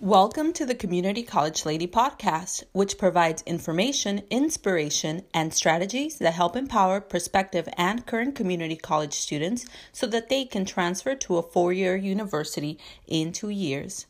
Welcome 0.00 0.52
to 0.52 0.64
the 0.64 0.76
Community 0.76 1.24
College 1.24 1.66
Lady 1.66 1.88
podcast, 1.88 2.62
which 2.70 2.98
provides 2.98 3.42
information, 3.42 4.22
inspiration, 4.30 5.24
and 5.34 5.52
strategies 5.52 6.18
that 6.18 6.34
help 6.34 6.54
empower 6.54 7.00
prospective 7.00 7.68
and 7.76 8.06
current 8.06 8.36
community 8.36 8.76
college 8.76 9.14
students 9.14 9.66
so 9.90 10.06
that 10.06 10.28
they 10.28 10.44
can 10.44 10.64
transfer 10.64 11.16
to 11.16 11.38
a 11.38 11.42
four 11.42 11.72
year 11.72 11.96
university 11.96 12.78
in 13.08 13.32
two 13.32 13.48
years. 13.48 14.06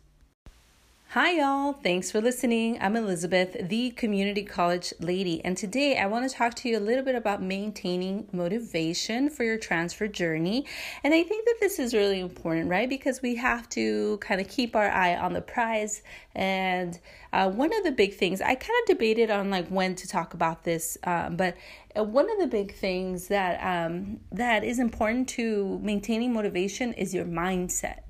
Hi, 1.12 1.38
y'all. 1.38 1.72
Thanks 1.72 2.10
for 2.10 2.20
listening. 2.20 2.76
I'm 2.82 2.94
Elizabeth, 2.94 3.56
the 3.58 3.92
community 3.92 4.42
college 4.42 4.92
lady, 5.00 5.42
and 5.42 5.56
today 5.56 5.96
I 5.96 6.04
want 6.04 6.28
to 6.28 6.36
talk 6.36 6.52
to 6.56 6.68
you 6.68 6.76
a 6.76 6.80
little 6.80 7.02
bit 7.02 7.14
about 7.14 7.40
maintaining 7.40 8.28
motivation 8.30 9.30
for 9.30 9.42
your 9.42 9.56
transfer 9.56 10.06
journey. 10.06 10.66
And 11.02 11.14
I 11.14 11.22
think 11.22 11.46
that 11.46 11.54
this 11.60 11.78
is 11.78 11.94
really 11.94 12.20
important, 12.20 12.68
right? 12.68 12.90
Because 12.90 13.22
we 13.22 13.36
have 13.36 13.70
to 13.70 14.18
kind 14.18 14.38
of 14.38 14.48
keep 14.48 14.76
our 14.76 14.90
eye 14.90 15.16
on 15.16 15.32
the 15.32 15.40
prize. 15.40 16.02
And 16.34 17.00
uh, 17.32 17.48
one 17.48 17.74
of 17.74 17.84
the 17.84 17.92
big 17.92 18.12
things 18.12 18.42
I 18.42 18.54
kind 18.54 18.78
of 18.82 18.88
debated 18.88 19.30
on 19.30 19.48
like 19.48 19.68
when 19.68 19.94
to 19.94 20.06
talk 20.06 20.34
about 20.34 20.64
this, 20.64 20.98
um, 21.04 21.36
but 21.36 21.56
uh, 21.98 22.04
one 22.04 22.30
of 22.30 22.38
the 22.38 22.48
big 22.48 22.74
things 22.74 23.28
that 23.28 23.58
um, 23.64 24.20
that 24.30 24.62
is 24.62 24.78
important 24.78 25.26
to 25.30 25.80
maintaining 25.82 26.34
motivation 26.34 26.92
is 26.92 27.14
your 27.14 27.24
mindset 27.24 28.00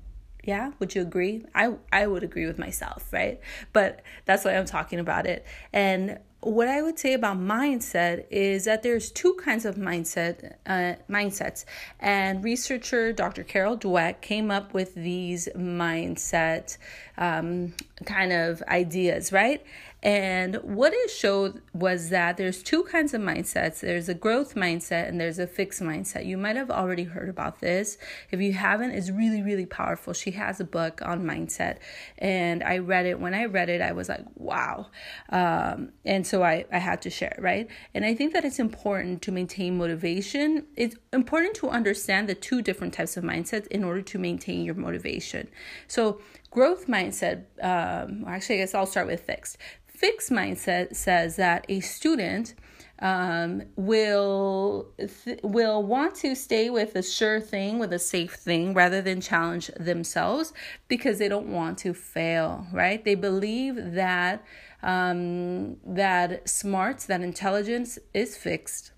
yeah, 0.49 0.71
would 0.79 0.95
you 0.95 1.03
agree? 1.03 1.45
I 1.53 1.75
I 1.93 2.07
would 2.07 2.23
agree 2.23 2.47
with 2.47 2.57
myself, 2.57 3.13
right? 3.13 3.39
But 3.71 4.01
that's 4.25 4.43
why 4.43 4.57
I'm 4.57 4.65
talking 4.65 4.97
about 4.99 5.27
it. 5.27 5.45
And 5.71 6.17
what 6.41 6.67
I 6.67 6.81
would 6.81 6.97
say 6.97 7.13
about 7.13 7.37
mindset 7.37 8.25
is 8.29 8.65
that 8.65 8.81
there's 8.81 9.11
two 9.11 9.33
kinds 9.43 9.65
of 9.65 9.75
mindset 9.75 10.55
uh, 10.65 10.95
mindsets, 11.09 11.65
and 11.99 12.43
researcher 12.43 13.11
Dr. 13.11 13.43
Carol 13.43 13.77
Dweck 13.77 14.21
came 14.21 14.49
up 14.49 14.73
with 14.73 14.95
these 14.95 15.49
mindset 15.55 16.77
um, 17.17 17.73
kind 18.05 18.31
of 18.31 18.63
ideas, 18.63 19.33
right? 19.33 19.61
And 20.01 20.55
what 20.63 20.93
it 20.93 21.09
showed 21.09 21.61
was 21.73 22.09
that 22.09 22.37
there's 22.37 22.63
two 22.63 22.83
kinds 22.83 23.13
of 23.13 23.21
mindsets 23.21 23.81
there's 23.81 24.07
a 24.07 24.13
growth 24.13 24.55
mindset 24.55 25.09
and 25.09 25.19
there's 25.19 25.39
a 25.39 25.47
fixed 25.47 25.81
mindset. 25.81 26.25
You 26.25 26.37
might 26.37 26.55
have 26.55 26.71
already 26.71 27.03
heard 27.03 27.27
about 27.27 27.59
this. 27.59 27.97
If 28.31 28.39
you 28.39 28.53
haven't, 28.53 28.91
it's 28.91 29.09
really, 29.09 29.41
really 29.41 29.65
powerful. 29.65 30.13
She 30.13 30.31
has 30.31 30.61
a 30.61 30.63
book 30.63 31.01
on 31.03 31.23
mindset, 31.23 31.79
and 32.17 32.63
I 32.63 32.77
read 32.77 33.07
it. 33.07 33.19
When 33.19 33.33
I 33.33 33.45
read 33.45 33.67
it, 33.67 33.81
I 33.81 33.91
was 33.91 34.07
like, 34.07 34.23
wow. 34.35 34.87
Um, 35.29 35.91
and 36.05 36.25
so 36.29 36.43
I, 36.43 36.65
I 36.71 36.77
had 36.77 37.01
to 37.03 37.09
share 37.09 37.35
right? 37.39 37.67
And 37.93 38.05
I 38.05 38.13
think 38.13 38.33
that 38.33 38.45
it's 38.45 38.59
important 38.59 39.21
to 39.23 39.31
maintain 39.31 39.77
motivation. 39.77 40.65
It's 40.75 40.95
important 41.11 41.55
to 41.55 41.69
understand 41.69 42.29
the 42.29 42.35
two 42.35 42.61
different 42.61 42.93
types 42.93 43.17
of 43.17 43.23
mindsets 43.23 43.67
in 43.67 43.83
order 43.83 44.01
to 44.01 44.19
maintain 44.19 44.63
your 44.63 44.75
motivation. 44.75 45.47
So, 45.87 46.21
growth 46.51 46.87
mindset, 46.87 47.43
um, 47.61 48.25
actually, 48.27 48.55
I 48.55 48.59
guess 48.59 48.73
I'll 48.73 48.85
start 48.85 49.07
with 49.07 49.21
fixed 49.21 49.57
fixed 49.87 50.31
mindset 50.31 50.95
says 50.95 51.35
that 51.35 51.65
a 51.67 51.81
student 51.81 52.55
um, 53.01 53.63
will 53.75 54.89
th- 54.97 55.39
will 55.43 55.83
want 55.83 56.15
to 56.15 56.35
stay 56.35 56.69
with 56.69 56.95
a 56.95 57.03
sure 57.03 57.39
thing, 57.39 57.79
with 57.79 57.93
a 57.93 57.99
safe 57.99 58.35
thing, 58.35 58.73
rather 58.73 59.01
than 59.01 59.21
challenge 59.21 59.71
themselves 59.79 60.53
because 60.87 61.19
they 61.19 61.29
don't 61.29 61.51
want 61.51 61.77
to 61.79 61.93
fail. 61.93 62.67
Right? 62.73 63.03
They 63.03 63.15
believe 63.15 63.93
that 63.93 64.43
um, 64.83 65.77
that 65.85 66.47
smarts, 66.47 67.05
that 67.05 67.21
intelligence 67.21 67.99
is 68.13 68.35
fixed, 68.37 68.91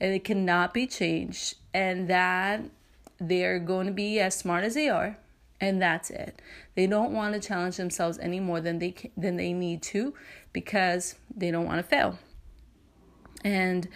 and 0.00 0.14
it 0.14 0.24
cannot 0.24 0.72
be 0.72 0.86
changed, 0.86 1.56
and 1.74 2.08
that 2.08 2.62
they 3.20 3.44
are 3.44 3.58
going 3.58 3.86
to 3.86 3.92
be 3.92 4.18
as 4.20 4.36
smart 4.36 4.64
as 4.64 4.74
they 4.74 4.88
are 4.88 5.18
and 5.60 5.80
that's 5.80 6.10
it. 6.10 6.40
They 6.74 6.86
don't 6.86 7.12
want 7.12 7.34
to 7.34 7.40
challenge 7.40 7.76
themselves 7.76 8.18
any 8.18 8.40
more 8.40 8.60
than 8.60 8.78
they 8.78 8.92
can, 8.92 9.10
than 9.16 9.36
they 9.36 9.52
need 9.52 9.82
to 9.82 10.14
because 10.52 11.16
they 11.34 11.50
don't 11.50 11.66
want 11.66 11.78
to 11.78 11.82
fail. 11.82 12.18
And 13.44 13.88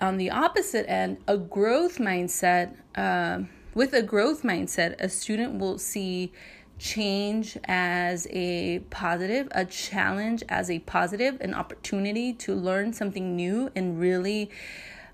on 0.00 0.16
the 0.16 0.30
opposite 0.30 0.88
end, 0.88 1.18
a 1.26 1.36
growth 1.36 1.98
mindset, 1.98 2.74
uh, 2.94 3.40
with 3.74 3.92
a 3.92 4.02
growth 4.02 4.42
mindset, 4.42 4.94
a 5.00 5.08
student 5.08 5.58
will 5.58 5.78
see 5.78 6.32
change 6.78 7.58
as 7.64 8.26
a 8.30 8.78
positive, 8.90 9.48
a 9.50 9.64
challenge 9.64 10.42
as 10.48 10.70
a 10.70 10.78
positive, 10.80 11.40
an 11.40 11.54
opportunity 11.54 12.32
to 12.32 12.54
learn 12.54 12.92
something 12.92 13.34
new 13.34 13.70
and 13.74 13.98
really 14.00 14.50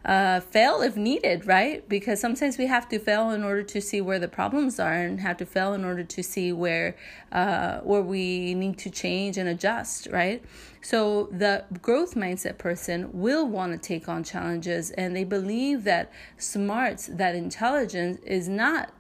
uh, 0.05 0.41
fail 0.41 0.83
if 0.83 0.97
needed, 0.97 1.47
right? 1.47 1.89
Because 1.89 2.21
sometimes 2.21 2.59
we 2.59 2.67
have 2.67 2.89
to 2.91 2.99
fail 2.99 3.31
in 3.31 3.43
order 3.43 3.63
to 3.63 3.81
see 3.81 4.01
where 4.01 4.19
the 4.19 4.29
problems 4.29 4.79
are, 4.79 4.93
and 4.93 5.21
have 5.21 5.37
to 5.39 5.47
fail 5.47 5.73
in 5.73 5.85
order 5.85 6.05
to 6.05 6.23
see 6.23 6.53
where 6.53 6.97
uh, 7.33 7.81
where 7.81 8.03
we 8.03 8.55
need 8.55 8.79
to 8.79 8.91
change 8.91 9.39
and 9.39 9.49
adjust, 9.49 10.09
right? 10.11 10.45
So 10.83 11.29
the 11.33 11.65
growth 11.81 12.15
mindset 12.15 12.59
person 12.59 13.09
will 13.13 13.47
want 13.47 13.73
to 13.73 13.79
take 13.79 14.09
on 14.09 14.25
challenges, 14.25 14.91
and 14.91 15.17
they 15.17 15.25
believe 15.25 15.85
that 15.85 16.13
smarts, 16.37 17.07
that 17.07 17.35
intelligence, 17.35 18.19
is 18.25 18.49
not 18.49 18.93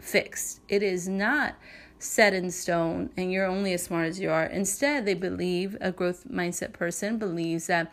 fixed. 0.00 0.60
It 0.68 0.82
is 0.82 1.08
not 1.08 1.56
set 2.02 2.32
in 2.32 2.50
stone 2.50 3.10
and 3.16 3.30
you're 3.30 3.46
only 3.46 3.72
as 3.72 3.84
smart 3.84 4.08
as 4.08 4.18
you 4.18 4.30
are. 4.30 4.44
Instead, 4.44 5.04
they 5.04 5.14
believe 5.14 5.76
a 5.80 5.92
growth 5.92 6.24
mindset 6.28 6.72
person 6.72 7.18
believes 7.18 7.66
that 7.66 7.92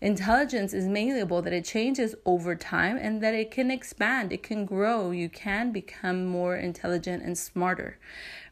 intelligence 0.00 0.72
is 0.72 0.86
malleable, 0.86 1.42
that 1.42 1.52
it 1.52 1.64
changes 1.64 2.14
over 2.24 2.54
time 2.54 2.96
and 2.96 3.20
that 3.22 3.34
it 3.34 3.50
can 3.50 3.70
expand, 3.70 4.32
it 4.32 4.42
can 4.42 4.64
grow. 4.64 5.10
You 5.10 5.28
can 5.28 5.72
become 5.72 6.24
more 6.24 6.56
intelligent 6.56 7.22
and 7.22 7.36
smarter, 7.36 7.98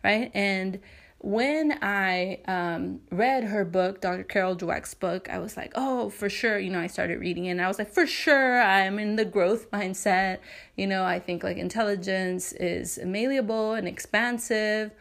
right? 0.03 0.31
And 0.34 0.81
when 1.26 1.76
I 1.82 2.38
um, 2.47 3.00
read 3.10 3.42
her 3.42 3.64
book, 3.64 4.00
Dr. 4.00 4.22
Carol 4.22 4.54
Dweck's 4.54 4.94
book, 4.94 5.28
I 5.28 5.41
was 5.41 5.56
like, 5.56 5.72
oh, 5.75 6.09
for 6.09 6.31
sure. 6.31 6.56
You 6.56 6.70
know, 6.70 6.78
I 6.78 6.87
started 6.87 7.19
reading 7.19 7.47
it 7.47 7.50
and 7.50 7.60
I 7.60 7.66
was 7.66 7.81
like, 7.81 7.92
for 7.92 8.06
sure, 8.06 8.62
I'm 8.62 9.00
in 9.00 9.16
the 9.16 9.25
growth 9.25 9.69
mindset. 9.72 10.38
You 10.76 10.87
know, 10.87 11.03
I 11.03 11.19
think 11.19 11.42
like 11.42 11.56
intelligence 11.56 12.53
is 12.53 13.00
malleable 13.04 13.72
and 13.72 13.88
expansive. 13.88 14.92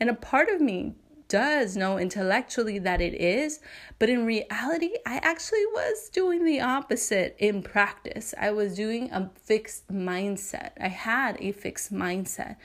And 0.00 0.08
a 0.08 0.14
part 0.14 0.48
of 0.48 0.62
me 0.62 0.94
does 1.28 1.76
know 1.76 1.98
intellectually 1.98 2.78
that 2.78 3.02
it 3.02 3.12
is, 3.12 3.60
but 3.98 4.08
in 4.08 4.24
reality, 4.24 4.92
I 5.04 5.16
actually 5.16 5.66
was 5.66 6.08
doing 6.08 6.46
the 6.46 6.62
opposite 6.62 7.36
in 7.38 7.62
practice. 7.62 8.32
I 8.40 8.52
was 8.52 8.74
doing 8.74 9.10
a 9.10 9.30
fixed 9.42 9.88
mindset. 9.88 10.70
I 10.80 10.88
had 10.88 11.36
a 11.40 11.52
fixed 11.52 11.92
mindset. 11.92 12.56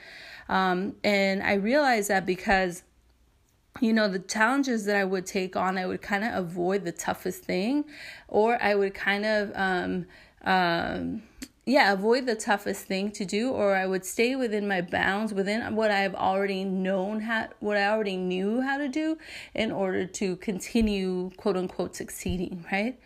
Um, 0.48 0.96
and 1.04 1.42
I 1.42 1.54
realized 1.54 2.08
that 2.08 2.24
because 2.24 2.82
you 3.80 3.92
know, 3.92 4.08
the 4.08 4.18
challenges 4.18 4.84
that 4.86 4.96
I 4.96 5.04
would 5.04 5.26
take 5.26 5.54
on, 5.56 5.78
I 5.78 5.86
would 5.86 6.02
kind 6.02 6.24
of 6.24 6.34
avoid 6.34 6.84
the 6.84 6.92
toughest 6.92 7.44
thing, 7.44 7.84
or 8.28 8.60
I 8.62 8.74
would 8.74 8.94
kind 8.94 9.24
of, 9.24 9.52
um, 9.54 10.06
um, 10.42 11.22
yeah, 11.66 11.92
avoid 11.92 12.26
the 12.26 12.34
toughest 12.34 12.86
thing 12.86 13.12
to 13.12 13.24
do, 13.24 13.50
or 13.50 13.76
I 13.76 13.86
would 13.86 14.04
stay 14.04 14.34
within 14.34 14.66
my 14.66 14.80
bounds, 14.80 15.32
within 15.32 15.76
what 15.76 15.90
I've 15.90 16.14
already 16.14 16.64
known 16.64 17.20
how, 17.20 17.48
what 17.60 17.76
I 17.76 17.86
already 17.88 18.16
knew 18.16 18.60
how 18.60 18.76
to 18.76 18.88
do, 18.88 19.18
in 19.54 19.70
order 19.70 20.04
to 20.04 20.36
continue, 20.36 21.30
quote 21.36 21.56
unquote, 21.56 21.94
succeeding, 21.94 22.64
right? 22.72 22.98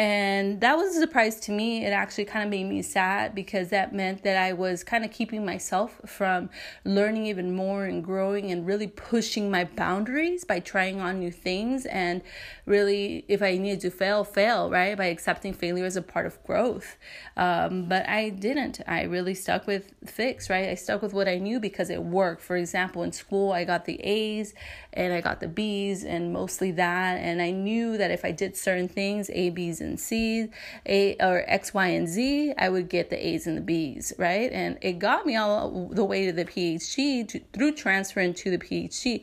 And 0.00 0.62
that 0.62 0.78
was 0.78 0.96
a 0.96 1.00
surprise 1.00 1.38
to 1.40 1.52
me. 1.52 1.84
It 1.84 1.90
actually 1.90 2.24
kind 2.24 2.42
of 2.42 2.48
made 2.48 2.64
me 2.64 2.80
sad 2.80 3.34
because 3.34 3.68
that 3.68 3.94
meant 3.94 4.22
that 4.22 4.38
I 4.38 4.54
was 4.54 4.82
kind 4.82 5.04
of 5.04 5.10
keeping 5.10 5.44
myself 5.44 6.00
from 6.06 6.48
learning 6.86 7.26
even 7.26 7.54
more 7.54 7.84
and 7.84 8.02
growing 8.02 8.50
and 8.50 8.66
really 8.66 8.86
pushing 8.86 9.50
my 9.50 9.64
boundaries 9.64 10.42
by 10.46 10.60
trying 10.60 11.02
on 11.02 11.18
new 11.18 11.30
things. 11.30 11.84
And 11.84 12.22
really, 12.64 13.26
if 13.28 13.42
I 13.42 13.58
needed 13.58 13.80
to 13.80 13.90
fail, 13.90 14.24
fail, 14.24 14.70
right? 14.70 14.96
By 14.96 15.04
accepting 15.06 15.52
failure 15.52 15.84
as 15.84 15.96
a 15.96 16.02
part 16.02 16.24
of 16.24 16.42
growth. 16.44 16.96
Um, 17.36 17.86
but 17.86 18.08
I 18.08 18.30
didn't. 18.30 18.80
I 18.86 19.02
really 19.02 19.34
stuck 19.34 19.66
with 19.66 19.92
fix, 20.06 20.48
right? 20.48 20.70
I 20.70 20.76
stuck 20.76 21.02
with 21.02 21.12
what 21.12 21.28
I 21.28 21.36
knew 21.36 21.60
because 21.60 21.90
it 21.90 22.02
worked. 22.02 22.40
For 22.40 22.56
example, 22.56 23.02
in 23.02 23.12
school, 23.12 23.52
I 23.52 23.64
got 23.64 23.84
the 23.84 24.00
A's 24.00 24.54
and 24.94 25.12
I 25.12 25.20
got 25.20 25.40
the 25.40 25.48
B's 25.48 26.04
and 26.04 26.32
mostly 26.32 26.70
that. 26.72 27.18
And 27.18 27.42
I 27.42 27.50
knew 27.50 27.98
that 27.98 28.10
if 28.10 28.24
I 28.24 28.30
did 28.30 28.56
certain 28.56 28.88
things, 28.88 29.28
A, 29.34 29.50
B's, 29.50 29.89
and 29.90 30.00
C's, 30.00 30.48
A 30.86 31.16
or 31.20 31.44
X, 31.46 31.74
Y, 31.74 31.86
and 31.88 32.08
Z, 32.08 32.54
I 32.56 32.68
would 32.68 32.88
get 32.88 33.10
the 33.10 33.26
A's 33.26 33.46
and 33.46 33.56
the 33.56 33.60
B's, 33.60 34.12
right? 34.18 34.50
And 34.52 34.78
it 34.80 34.98
got 34.98 35.26
me 35.26 35.36
all 35.36 35.88
the 35.90 36.04
way 36.04 36.26
to 36.26 36.32
the 36.32 36.44
PhD 36.44 37.28
to, 37.28 37.40
through 37.52 37.72
transferring 37.72 38.34
to 38.34 38.50
the 38.50 38.58
PhD. 38.58 39.22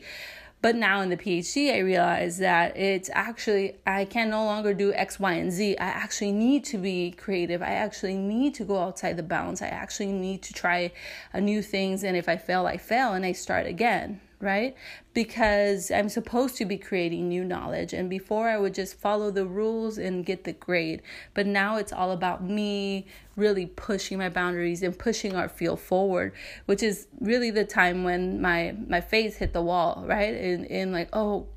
But 0.60 0.74
now 0.74 1.00
in 1.02 1.08
the 1.08 1.16
PhD, 1.16 1.72
I 1.72 1.78
realize 1.78 2.38
that 2.38 2.76
it's 2.76 3.08
actually, 3.12 3.76
I 3.86 4.04
can 4.04 4.28
no 4.30 4.44
longer 4.44 4.74
do 4.74 4.92
X, 4.92 5.20
Y, 5.20 5.32
and 5.32 5.52
Z. 5.52 5.76
I 5.78 5.86
actually 5.86 6.32
need 6.32 6.64
to 6.64 6.78
be 6.78 7.12
creative. 7.12 7.62
I 7.62 7.74
actually 7.74 8.16
need 8.16 8.54
to 8.54 8.64
go 8.64 8.78
outside 8.78 9.16
the 9.16 9.22
bounds. 9.22 9.62
I 9.62 9.68
actually 9.68 10.12
need 10.12 10.42
to 10.42 10.52
try 10.52 10.90
new 11.34 11.62
things. 11.62 12.02
And 12.02 12.16
if 12.16 12.28
I 12.28 12.36
fail, 12.36 12.66
I 12.66 12.76
fail 12.76 13.12
and 13.12 13.24
I 13.24 13.32
start 13.32 13.66
again 13.66 14.20
right? 14.40 14.76
Because 15.14 15.90
I'm 15.90 16.08
supposed 16.08 16.56
to 16.56 16.64
be 16.64 16.78
creating 16.78 17.28
new 17.28 17.44
knowledge. 17.44 17.92
And 17.92 18.08
before 18.08 18.48
I 18.48 18.56
would 18.56 18.74
just 18.74 18.94
follow 18.94 19.30
the 19.30 19.46
rules 19.46 19.98
and 19.98 20.24
get 20.24 20.44
the 20.44 20.52
grade. 20.52 21.02
But 21.34 21.46
now 21.46 21.76
it's 21.76 21.92
all 21.92 22.12
about 22.12 22.42
me 22.42 23.06
really 23.36 23.66
pushing 23.66 24.18
my 24.18 24.28
boundaries 24.28 24.82
and 24.82 24.98
pushing 24.98 25.34
our 25.34 25.48
field 25.48 25.80
forward, 25.80 26.32
which 26.66 26.82
is 26.82 27.08
really 27.20 27.50
the 27.50 27.64
time 27.64 28.04
when 28.04 28.40
my 28.40 28.76
my 28.86 29.00
face 29.00 29.36
hit 29.36 29.52
the 29.52 29.62
wall, 29.62 30.04
right? 30.06 30.34
And 30.34 30.66
and 30.66 30.92
like, 30.92 31.08
oh 31.12 31.48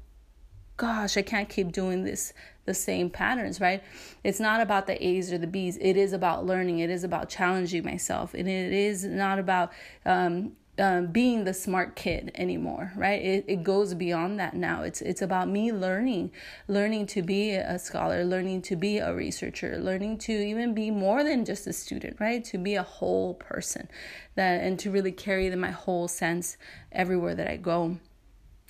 gosh, 0.78 1.16
I 1.18 1.22
can't 1.22 1.48
keep 1.48 1.72
doing 1.72 2.04
this 2.04 2.34
the 2.66 2.74
same 2.74 3.10
patterns, 3.10 3.60
right? 3.60 3.84
It's 4.24 4.40
not 4.40 4.62
about 4.62 4.88
the 4.88 5.06
A's 5.06 5.32
or 5.32 5.38
the 5.38 5.48
B's. 5.48 5.78
It 5.78 5.98
is 5.98 6.14
about 6.14 6.46
learning. 6.46 6.80
It 6.80 6.90
is 6.90 7.04
about 7.04 7.30
challenging 7.30 7.84
myself. 7.84 8.34
And 8.34 8.48
it 8.48 8.72
is 8.72 9.04
not 9.04 9.40
about 9.40 9.72
um, 10.06 10.54
um, 10.80 11.08
being 11.08 11.44
the 11.44 11.54
smart 11.54 11.96
kid 11.96 12.32
anymore, 12.36 12.94
right? 12.96 13.22
It, 13.22 13.46
it 13.48 13.64
goes 13.64 13.94
beyond 13.94 14.40
that 14.40 14.56
now. 14.56 14.84
It's 14.84 15.02
it's 15.02 15.22
about 15.22 15.50
me 15.50 15.72
learning, 15.72 16.32
learning 16.68 17.08
to 17.08 17.22
be 17.22 17.52
a 17.52 17.78
scholar, 17.78 18.24
learning 18.24 18.62
to 18.64 18.76
be 18.76 18.98
a 18.98 19.14
researcher, 19.14 19.78
learning 19.78 20.18
to 20.20 20.32
even 20.32 20.74
be 20.74 20.90
more 20.90 21.24
than 21.24 21.46
just 21.46 21.68
a 21.68 21.74
student, 21.74 22.18
right? 22.20 22.44
To 22.46 22.58
be 22.58 22.76
a 22.76 22.84
whole 22.84 23.34
person, 23.36 23.90
that 24.36 24.62
and 24.62 24.80
to 24.80 24.92
really 24.92 25.12
carry 25.12 25.54
my 25.56 25.72
whole 25.72 26.08
sense 26.08 26.58
everywhere 26.92 27.36
that 27.36 27.48
I 27.48 27.58
go 27.58 27.98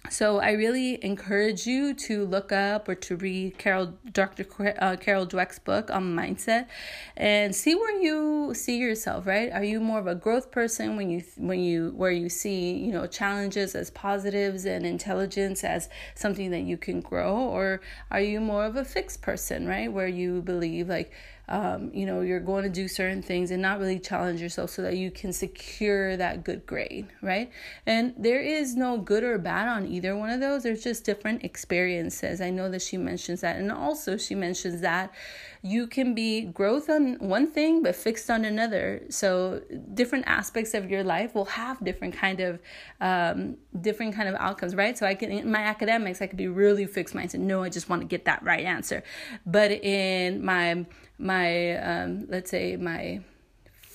so 0.09 0.39
I 0.39 0.51
really 0.51 1.03
encourage 1.06 1.68
you 1.68 1.94
to 1.94 2.25
look 2.25 2.51
up 2.51 2.89
or 2.89 2.95
to 2.95 3.15
read 3.15 3.57
Carol, 3.57 3.94
Dr. 4.12 4.45
Uh, 4.80 4.95
Carol 4.98 5.27
Dweck's 5.27 5.59
book 5.59 5.92
on 5.92 6.15
mindset, 6.15 6.68
and 7.15 7.56
see 7.56 7.75
where 7.75 8.01
you 8.01 8.53
see 8.56 8.77
yourself. 8.77 9.27
Right? 9.27 9.51
Are 9.51 9.63
you 9.63 9.80
more 9.80 10.00
of 10.00 10.07
a 10.07 10.15
growth 10.15 10.51
person 10.51 10.98
when 10.98 11.09
you 11.09 11.24
when 11.38 11.59
you 11.59 11.94
where 11.95 12.12
you 12.12 12.30
see 12.30 12.74
you 12.74 12.92
know 12.92 13.06
challenges 13.06 13.75
as 13.75 13.92
positives 13.92 14.65
and 14.65 14.86
intelligence 14.86 15.63
as 15.63 15.88
something 16.15 16.50
that 16.51 16.62
you 16.62 16.77
can 16.77 17.00
grow, 17.00 17.36
or 17.36 17.81
are 18.09 18.21
you 18.21 18.42
more 18.42 18.65
of 18.65 18.75
a 18.75 18.83
fixed 18.83 19.21
person? 19.21 19.68
Right? 19.68 19.92
Where 19.92 20.07
you 20.07 20.42
believe 20.42 20.89
like 20.89 21.12
um, 21.51 21.92
you 21.94 22.06
know, 22.06 22.21
you're 22.21 22.39
going 22.39 22.63
to 22.63 22.69
do 22.69 22.88
certain 22.88 23.21
things 23.21 23.51
and 23.51 23.62
not 23.62 23.77
really 23.77 24.00
challenge 24.00 24.39
yourself 24.42 24.69
so 24.69 24.81
that 24.83 24.95
you 24.95 25.12
can 25.12 25.33
secure 25.33 26.15
that 26.15 26.45
good 26.45 26.65
grade, 26.65 27.07
right? 27.21 27.51
And 27.86 28.13
there 28.18 28.39
is 28.39 28.77
no 28.77 28.98
good 28.98 29.24
or 29.24 29.38
bad 29.38 29.68
on 29.68 29.90
either 29.91 30.15
one 30.15 30.29
of 30.29 30.39
those. 30.39 30.63
There's 30.63 30.83
just 30.83 31.03
different 31.03 31.43
experiences. 31.43 32.41
I 32.41 32.49
know 32.49 32.69
that 32.69 32.81
she 32.81 32.97
mentions 32.97 33.41
that. 33.41 33.57
And 33.57 33.71
also, 33.71 34.17
she 34.17 34.35
mentions 34.35 34.81
that 34.81 35.13
you 35.61 35.85
can 35.85 36.15
be 36.15 36.41
growth 36.41 36.89
on 36.89 37.15
one 37.19 37.51
thing 37.51 37.83
but 37.83 37.95
fixed 37.95 38.29
on 38.29 38.45
another. 38.45 39.03
So, 39.09 39.61
different 39.93 40.25
aspects 40.27 40.73
of 40.73 40.89
your 40.89 41.03
life 41.03 41.35
will 41.35 41.45
have 41.45 41.83
different 41.83 42.15
kind 42.15 42.39
of 42.39 42.59
um, 42.99 43.57
different 43.79 44.15
kind 44.15 44.29
of 44.29 44.35
outcomes, 44.35 44.75
right? 44.75 44.97
So, 44.97 45.05
I 45.05 45.15
can 45.15 45.31
in 45.31 45.51
my 45.51 45.61
academics, 45.61 46.21
I 46.21 46.27
could 46.27 46.38
be 46.38 46.47
really 46.47 46.85
fixed 46.85 47.13
minded. 47.13 47.41
No, 47.41 47.63
I 47.63 47.69
just 47.69 47.89
want 47.89 48.01
to 48.01 48.07
get 48.07 48.25
that 48.25 48.41
right 48.43 48.65
answer. 48.65 49.03
But 49.45 49.71
in 49.71 50.43
my 50.43 50.85
my 51.17 51.77
um, 51.77 52.25
let's 52.29 52.49
say 52.49 52.75
my 52.77 53.21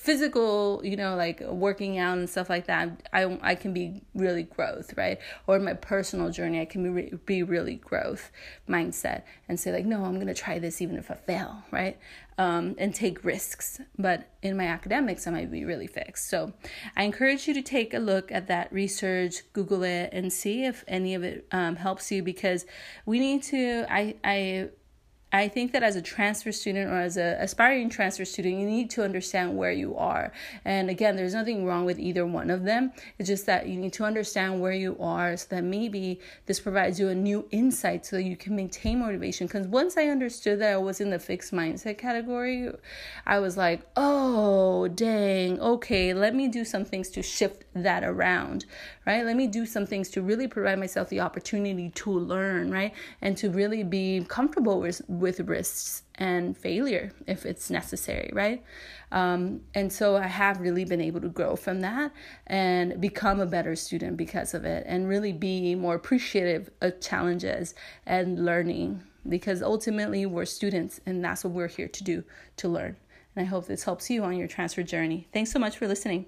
physical 0.06 0.80
you 0.84 0.96
know 0.96 1.16
like 1.16 1.40
working 1.40 1.98
out 1.98 2.16
and 2.16 2.30
stuff 2.30 2.48
like 2.48 2.68
that 2.68 2.88
i 3.12 3.24
i 3.42 3.56
can 3.56 3.72
be 3.72 4.00
really 4.14 4.44
growth 4.44 4.94
right? 4.96 5.18
Or 5.48 5.58
my 5.58 5.74
personal 5.74 6.30
journey 6.30 6.60
i 6.60 6.64
can 6.64 6.84
be, 6.84 6.88
re- 6.88 7.18
be 7.26 7.42
really 7.42 7.74
growth 7.74 8.30
mindset 8.68 9.24
and 9.48 9.58
say 9.58 9.72
like 9.72 9.84
no 9.84 10.04
i'm 10.04 10.14
going 10.14 10.28
to 10.28 10.34
try 10.34 10.60
this 10.60 10.80
even 10.80 10.96
if 10.96 11.10
i 11.10 11.14
fail 11.14 11.64
right? 11.72 11.98
Um, 12.38 12.76
and 12.78 12.94
take 12.94 13.24
risks 13.24 13.80
but 13.98 14.28
in 14.42 14.56
my 14.56 14.66
academics 14.66 15.26
i 15.26 15.30
might 15.30 15.50
be 15.50 15.64
really 15.64 15.88
fixed. 15.88 16.28
So 16.30 16.52
i 16.96 17.02
encourage 17.02 17.48
you 17.48 17.54
to 17.54 17.62
take 17.62 17.92
a 17.92 17.98
look 17.98 18.30
at 18.30 18.46
that 18.46 18.72
research 18.72 19.42
google 19.54 19.82
it 19.82 20.10
and 20.12 20.32
see 20.32 20.64
if 20.64 20.84
any 20.86 21.16
of 21.16 21.24
it 21.24 21.48
um, 21.50 21.74
helps 21.74 22.12
you 22.12 22.22
because 22.22 22.64
we 23.06 23.18
need 23.18 23.42
to 23.42 23.84
i 23.90 24.14
i 24.22 24.68
I 25.36 25.48
think 25.48 25.72
that 25.72 25.82
as 25.82 25.96
a 25.96 26.02
transfer 26.02 26.50
student 26.50 26.90
or 26.90 26.98
as 26.98 27.16
an 27.16 27.36
aspiring 27.40 27.90
transfer 27.90 28.24
student, 28.24 28.58
you 28.58 28.66
need 28.66 28.88
to 28.90 29.04
understand 29.04 29.56
where 29.56 29.70
you 29.70 29.94
are. 29.96 30.32
And 30.64 30.88
again, 30.88 31.16
there's 31.16 31.34
nothing 31.34 31.66
wrong 31.66 31.84
with 31.84 31.98
either 31.98 32.24
one 32.24 32.48
of 32.48 32.64
them. 32.64 32.92
It's 33.18 33.28
just 33.28 33.44
that 33.46 33.68
you 33.68 33.76
need 33.76 33.92
to 33.94 34.04
understand 34.04 34.60
where 34.60 34.72
you 34.72 34.96
are 34.98 35.36
so 35.36 35.46
that 35.50 35.64
maybe 35.64 36.20
this 36.46 36.58
provides 36.58 36.98
you 36.98 37.08
a 37.08 37.14
new 37.14 37.46
insight 37.50 38.06
so 38.06 38.16
that 38.16 38.22
you 38.22 38.36
can 38.36 38.56
maintain 38.56 39.00
motivation. 39.00 39.46
Because 39.46 39.66
once 39.66 39.96
I 39.98 40.06
understood 40.06 40.60
that 40.60 40.72
I 40.72 40.76
was 40.78 41.00
in 41.00 41.10
the 41.10 41.18
fixed 41.18 41.52
mindset 41.52 41.98
category, 41.98 42.70
I 43.26 43.38
was 43.38 43.56
like, 43.58 43.82
oh, 43.96 44.88
dang, 44.88 45.60
okay, 45.60 46.14
let 46.14 46.34
me 46.34 46.48
do 46.48 46.64
some 46.64 46.84
things 46.84 47.10
to 47.10 47.22
shift 47.22 47.64
that 47.74 48.04
around, 48.04 48.64
right? 49.06 49.24
Let 49.24 49.36
me 49.36 49.46
do 49.46 49.66
some 49.66 49.86
things 49.86 50.08
to 50.10 50.22
really 50.22 50.48
provide 50.48 50.78
myself 50.78 51.10
the 51.10 51.20
opportunity 51.20 51.90
to 51.90 52.10
learn, 52.10 52.70
right? 52.70 52.94
And 53.20 53.36
to 53.36 53.50
really 53.50 53.82
be 53.82 54.24
comfortable 54.28 54.80
with 54.80 55.02
with 55.26 55.40
risks 55.40 56.04
and 56.14 56.56
failure 56.56 57.10
if 57.26 57.44
it's 57.44 57.68
necessary, 57.68 58.30
right? 58.32 58.62
Um, 59.10 59.62
and 59.74 59.92
so 59.92 60.16
I 60.16 60.28
have 60.28 60.60
really 60.60 60.84
been 60.84 61.00
able 61.00 61.20
to 61.20 61.28
grow 61.28 61.56
from 61.56 61.80
that 61.80 62.12
and 62.46 63.00
become 63.00 63.40
a 63.40 63.46
better 63.46 63.74
student 63.74 64.16
because 64.16 64.54
of 64.54 64.64
it, 64.64 64.84
and 64.86 65.08
really 65.08 65.32
be 65.32 65.74
more 65.74 65.96
appreciative 65.96 66.70
of 66.80 67.00
challenges 67.00 67.74
and 68.06 68.44
learning 68.44 69.02
because 69.28 69.62
ultimately 69.62 70.24
we're 70.26 70.44
students 70.44 71.00
and 71.04 71.24
that's 71.24 71.42
what 71.42 71.52
we're 71.52 71.66
here 71.66 71.88
to 71.88 72.04
do 72.04 72.22
to 72.58 72.68
learn. 72.68 72.96
And 73.34 73.44
I 73.44 73.48
hope 73.48 73.66
this 73.66 73.82
helps 73.82 74.08
you 74.08 74.22
on 74.22 74.36
your 74.36 74.46
transfer 74.46 74.84
journey. 74.84 75.26
Thanks 75.32 75.50
so 75.50 75.58
much 75.58 75.76
for 75.76 75.88
listening. 75.88 76.26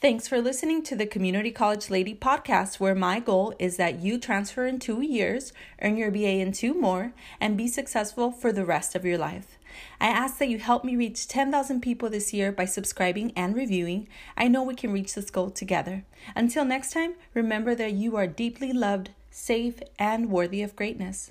Thanks 0.00 0.26
for 0.26 0.40
listening 0.40 0.82
to 0.84 0.96
the 0.96 1.04
Community 1.04 1.50
College 1.50 1.90
Lady 1.90 2.14
podcast, 2.14 2.80
where 2.80 2.94
my 2.94 3.20
goal 3.20 3.52
is 3.58 3.76
that 3.76 4.00
you 4.00 4.18
transfer 4.18 4.64
in 4.64 4.78
two 4.78 5.02
years, 5.02 5.52
earn 5.82 5.98
your 5.98 6.10
BA 6.10 6.40
in 6.40 6.52
two 6.52 6.72
more, 6.72 7.12
and 7.38 7.54
be 7.54 7.68
successful 7.68 8.32
for 8.32 8.50
the 8.50 8.64
rest 8.64 8.94
of 8.94 9.04
your 9.04 9.18
life. 9.18 9.58
I 10.00 10.06
ask 10.06 10.38
that 10.38 10.48
you 10.48 10.58
help 10.58 10.84
me 10.84 10.96
reach 10.96 11.28
10,000 11.28 11.82
people 11.82 12.08
this 12.08 12.32
year 12.32 12.50
by 12.50 12.64
subscribing 12.64 13.34
and 13.36 13.54
reviewing. 13.54 14.08
I 14.38 14.48
know 14.48 14.62
we 14.62 14.74
can 14.74 14.90
reach 14.90 15.12
this 15.12 15.28
goal 15.28 15.50
together. 15.50 16.06
Until 16.34 16.64
next 16.64 16.94
time, 16.94 17.16
remember 17.34 17.74
that 17.74 17.92
you 17.92 18.16
are 18.16 18.26
deeply 18.26 18.72
loved, 18.72 19.10
safe, 19.30 19.80
and 19.98 20.30
worthy 20.30 20.62
of 20.62 20.76
greatness. 20.76 21.30